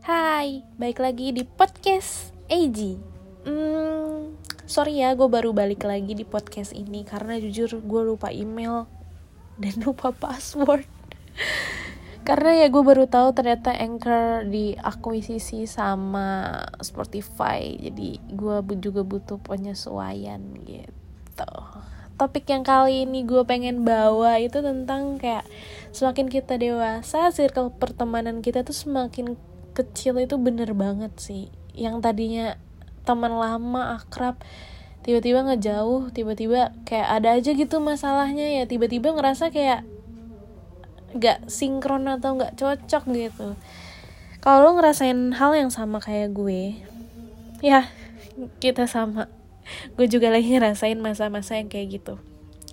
[0.00, 2.96] Hai, baik lagi di podcast AG.
[3.44, 4.32] Hmm,
[4.64, 8.88] sorry ya, gue baru balik lagi di podcast ini karena jujur gue lupa email
[9.60, 10.88] dan lupa password.
[12.24, 20.40] karena ya gue baru tahu ternyata Anchor diakuisisi sama Spotify, jadi gue juga butuh penyesuaian
[20.64, 21.52] gitu
[22.20, 25.48] topik yang kali ini gue pengen bawa itu tentang kayak
[25.96, 29.40] semakin kita dewasa circle pertemanan kita tuh semakin
[29.74, 31.48] kecil itu bener banget sih.
[31.74, 32.46] Yang tadinya
[33.06, 34.38] teman lama akrab
[35.00, 38.64] tiba-tiba ngejauh tiba-tiba kayak ada aja gitu masalahnya ya.
[38.68, 39.86] Tiba-tiba ngerasa kayak
[41.16, 43.48] gak sinkron atau gak cocok gitu.
[44.40, 46.80] Kalau lo ngerasain hal yang sama kayak gue
[47.60, 47.88] ya
[48.62, 49.28] kita sama.
[49.94, 52.14] Gue juga lagi ngerasain masa-masa yang kayak gitu.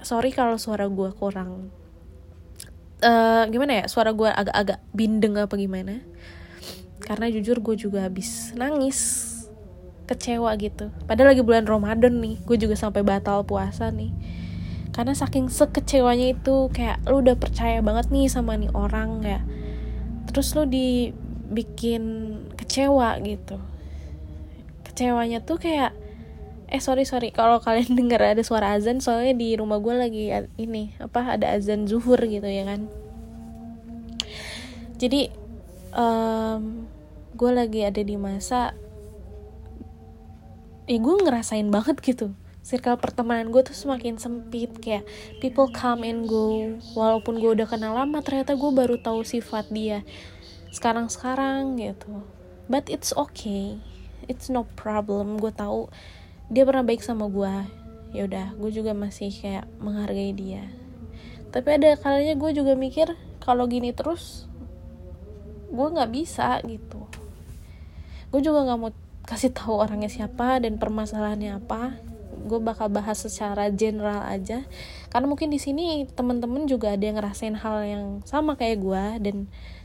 [0.00, 1.74] Sorry kalau suara gue kurang.
[2.98, 3.84] Uh, gimana ya?
[3.86, 6.02] Suara gue agak-agak bindeng apa gimana
[7.08, 9.24] karena jujur gue juga habis nangis
[10.04, 10.92] kecewa gitu.
[11.08, 14.12] Padahal lagi bulan Ramadan nih gue juga sampai batal puasa nih.
[14.92, 19.40] Karena saking sekecewanya itu kayak lu udah percaya banget nih sama nih orang ya
[20.28, 22.04] terus lu dibikin
[22.54, 23.56] kecewa gitu.
[24.84, 25.96] Kecewanya tuh kayak
[26.68, 30.24] eh sorry sorry kalau kalian dengar ada suara azan soalnya di rumah gue lagi
[30.60, 32.86] ini apa ada azan zuhur gitu ya kan?
[34.98, 35.32] Jadi
[35.96, 36.84] um,
[37.38, 38.74] gue lagi ada di masa
[40.90, 42.34] ya gue ngerasain banget gitu.
[42.66, 45.06] Circle pertemanan gue tuh semakin sempit kayak
[45.38, 46.74] people come and go.
[46.98, 50.02] Walaupun gue udah kenal lama ternyata gue baru tahu sifat dia
[50.74, 52.26] sekarang sekarang gitu.
[52.66, 53.78] But it's okay.
[54.26, 55.38] It's no problem.
[55.38, 55.88] Gue tahu
[56.50, 57.54] dia pernah baik sama gue.
[58.18, 60.66] Ya udah gue juga masih kayak menghargai dia.
[61.54, 64.50] Tapi ada kalanya gue juga mikir kalau gini terus
[65.68, 66.97] gue nggak bisa gitu
[68.28, 68.92] gue juga nggak mau
[69.28, 71.96] kasih tahu orangnya siapa dan permasalahannya apa.
[72.48, 74.64] Gue bakal bahas secara general aja.
[75.12, 79.36] Karena mungkin di sini temen-temen juga ada yang ngerasain hal yang sama kayak gue dan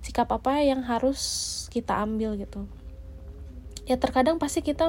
[0.00, 1.20] sikap apa yang harus
[1.68, 2.64] kita ambil gitu
[3.90, 4.86] ya terkadang pasti kita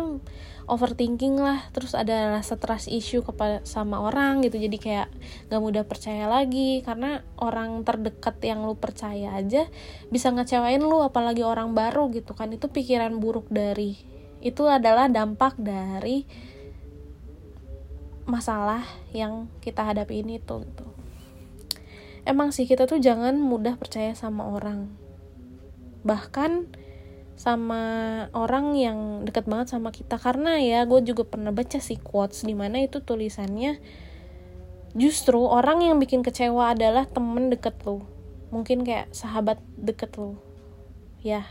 [0.70, 4.62] overthinking lah terus ada rasa trust issue kepada sama orang gitu.
[4.62, 5.10] Jadi kayak
[5.50, 9.66] gak mudah percaya lagi karena orang terdekat yang lu percaya aja
[10.14, 12.54] bisa ngecewain lu apalagi orang baru gitu kan.
[12.54, 13.98] Itu pikiran buruk dari
[14.46, 16.30] itu adalah dampak dari
[18.30, 18.86] masalah
[19.18, 20.86] yang kita hadapi ini tuh gitu.
[22.22, 24.94] Emang sih kita tuh jangan mudah percaya sama orang.
[26.06, 26.70] Bahkan
[27.42, 27.84] sama
[28.38, 30.22] orang yang deket banget sama kita.
[30.22, 33.82] Karena ya gue juga pernah baca sih quotes di mana itu tulisannya
[34.92, 38.04] justru orang yang bikin kecewa adalah temen deket lo
[38.52, 40.36] mungkin kayak sahabat deket lo
[41.24, 41.48] ya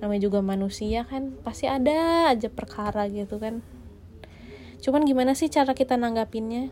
[0.00, 3.64] namanya juga manusia kan pasti ada aja perkara gitu kan.
[4.84, 6.68] Cuman gimana sih cara kita nanggapinnya?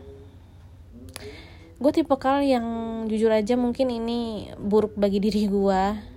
[1.81, 2.65] Gue tipe kal yang
[3.09, 6.12] jujur aja mungkin ini buruk bagi diri gue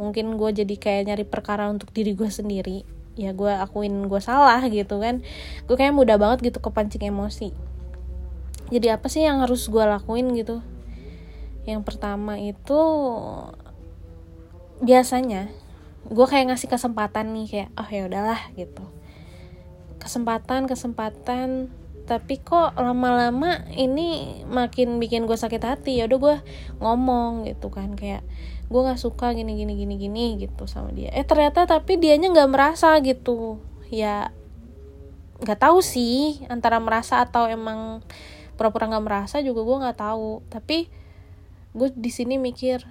[0.00, 2.82] mungkin gue jadi kayak nyari perkara untuk diri gue sendiri.
[3.14, 5.22] Ya gue akuin gue salah gitu kan.
[5.70, 7.54] Gue kayak mudah banget gitu kepancing emosi.
[8.72, 10.64] Jadi apa sih yang harus gue lakuin gitu?
[11.64, 12.80] Yang pertama itu
[14.82, 15.48] biasanya
[16.04, 18.84] gue kayak ngasih kesempatan nih kayak oh ya udahlah gitu.
[20.02, 21.72] Kesempatan kesempatan
[22.04, 26.00] tapi kok lama-lama ini makin bikin gue sakit hati.
[26.00, 26.36] Ya udah gue
[26.84, 28.20] ngomong gitu kan kayak
[28.68, 31.08] gue nggak suka gini gini gini gini gitu sama dia.
[31.16, 33.56] Eh ternyata tapi dianya nggak merasa gitu.
[33.88, 34.36] Ya
[35.40, 38.04] nggak tahu sih antara merasa atau emang
[38.60, 40.44] pura-pura nggak merasa juga gue nggak tahu.
[40.52, 40.92] Tapi
[41.72, 42.84] gue di sini mikir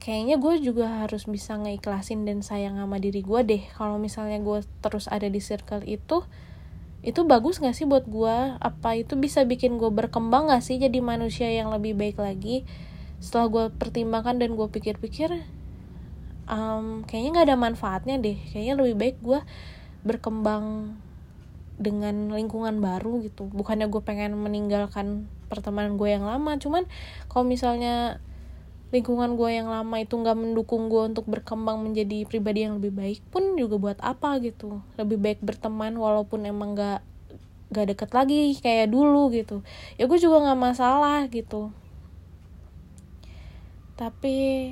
[0.00, 3.62] kayaknya gue juga harus bisa ngeikhlasin dan sayang sama diri gue deh.
[3.76, 6.24] Kalau misalnya gue terus ada di circle itu
[7.04, 11.04] itu bagus gak sih buat gue apa itu bisa bikin gue berkembang gak sih jadi
[11.04, 12.64] manusia yang lebih baik lagi?
[13.20, 15.44] Setelah gue pertimbangkan dan gue pikir-pikir
[16.48, 18.36] um, kayaknya nggak ada manfaatnya deh.
[18.52, 19.40] Kayaknya lebih baik gue
[20.04, 20.96] berkembang
[21.76, 23.52] dengan lingkungan baru gitu.
[23.52, 26.56] Bukannya gue pengen meninggalkan pertemanan gue yang lama.
[26.56, 26.88] Cuman
[27.28, 28.24] kalau misalnya
[28.94, 33.26] lingkungan gue yang lama itu nggak mendukung gue untuk berkembang menjadi pribadi yang lebih baik
[33.34, 34.86] pun juga buat apa gitu.
[34.94, 37.02] Lebih baik berteman walaupun emang nggak
[37.74, 39.66] gak deket lagi kayak dulu gitu.
[39.98, 41.74] Ya gue juga nggak masalah gitu.
[43.98, 44.70] Tapi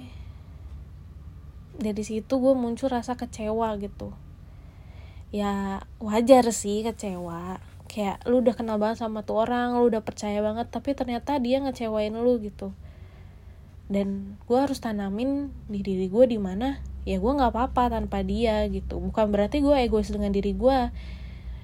[1.82, 4.14] dari situ gue muncul rasa kecewa gitu.
[5.34, 7.58] Ya wajar sih kecewa.
[7.90, 11.58] Kayak lu udah kenal banget sama tuh orang lu udah percaya banget tapi ternyata dia
[11.58, 12.70] ngecewain lu gitu
[13.92, 18.64] dan gue harus tanamin di diri gue di mana ya gue nggak apa-apa tanpa dia
[18.72, 18.96] gitu.
[18.96, 20.88] Bukan berarti gue egois dengan diri gue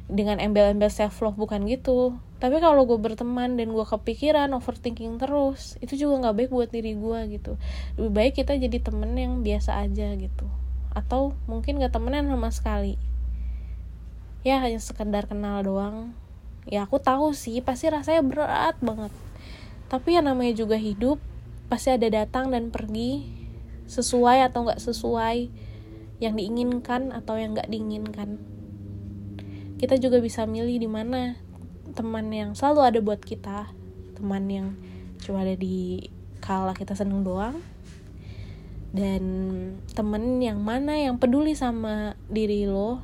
[0.08, 2.20] dengan embel-embel self love bukan gitu.
[2.38, 6.92] Tapi kalau gue berteman dan gue kepikiran overthinking terus itu juga nggak baik buat diri
[6.94, 7.56] gue gitu.
[7.96, 10.46] Lebih baik kita jadi temen yang biasa aja gitu.
[10.92, 12.94] Atau mungkin gak temenan sama sekali.
[14.42, 16.12] Ya hanya sekedar kenal doang.
[16.68, 19.12] Ya aku tahu sih pasti rasanya berat banget.
[19.88, 21.16] Tapi yang namanya juga hidup
[21.68, 23.28] pasti ada datang dan pergi
[23.88, 25.48] sesuai atau nggak sesuai
[26.18, 28.40] yang diinginkan atau yang nggak diinginkan.
[29.78, 31.38] Kita juga bisa milih di mana
[31.94, 33.70] teman yang selalu ada buat kita
[34.18, 34.74] teman yang
[35.22, 36.10] cuma ada di
[36.42, 37.62] kala kita seneng doang
[38.90, 39.22] dan
[39.94, 42.98] temen yang mana yang peduli sama diri lo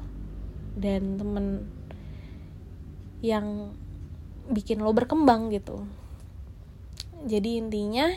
[0.74, 1.70] dan temen
[3.22, 3.70] yang
[4.50, 5.86] bikin lo berkembang gitu.
[7.24, 8.10] Jadi intinya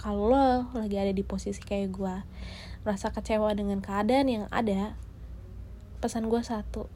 [0.00, 2.16] kalau lo lagi ada di posisi kayak gue
[2.88, 4.96] merasa kecewa dengan keadaan yang ada
[6.00, 6.88] pesan gue satu.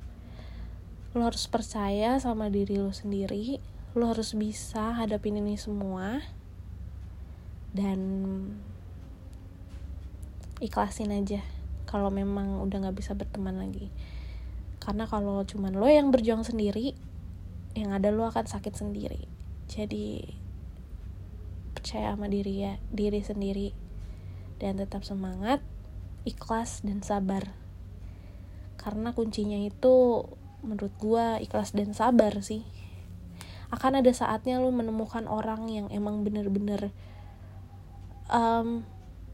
[1.13, 3.61] Lo harus percaya sama diri lo sendiri
[3.95, 6.19] lo harus bisa hadapin ini semua
[7.71, 8.01] dan
[10.59, 11.47] ikhlasin aja
[11.87, 13.93] kalau memang udah nggak bisa berteman lagi.
[14.83, 16.97] Karena kalau cuman lo yang berjuang sendiri
[17.77, 19.31] yang ada lo akan sakit sendiri.
[19.71, 20.25] Jadi
[21.85, 23.77] percaya sama diri ya diri sendiri.
[24.57, 25.61] Dan tetap semangat
[26.25, 27.53] ikhlas dan sabar.
[28.81, 30.25] Karena kuncinya itu
[30.65, 32.65] menurut gue ikhlas dan sabar sih.
[33.69, 36.89] Akan ada saatnya lu menemukan orang yang emang bener-bener
[38.33, 38.81] um,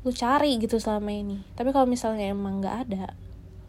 [0.03, 1.47] lu cari gitu selama ini.
[1.55, 3.15] Tapi kalau misalnya emang nggak ada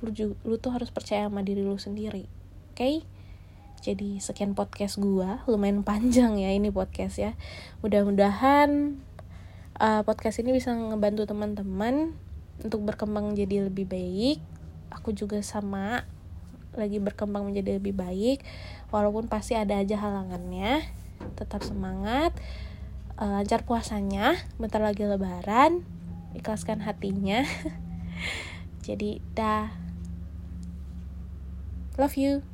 [0.02, 2.26] lu lu tuh harus percaya sama diri lu sendiri
[2.74, 2.76] oke?
[2.76, 3.06] okay?
[3.82, 5.42] Jadi sekian podcast gua.
[5.50, 7.34] Lumayan panjang ya ini podcast ya.
[7.82, 9.02] Mudah-mudahan
[9.82, 12.14] uh, podcast ini bisa ngebantu teman-teman
[12.62, 14.38] untuk berkembang jadi lebih baik.
[14.94, 16.06] Aku juga sama
[16.78, 18.46] lagi berkembang menjadi lebih baik.
[18.94, 20.86] Walaupun pasti ada aja halangannya
[21.34, 22.38] tetap semangat.
[23.18, 25.82] Uh, lancar puasanya bentar lagi lebaran
[26.38, 27.42] ikhlaskan hatinya.
[28.86, 29.74] Jadi dah.
[31.98, 32.51] Love you